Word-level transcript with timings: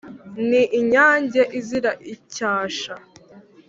ni 0.49 0.61
inyange 0.79 1.41
izira 1.59 1.91
icyasha 2.13 2.93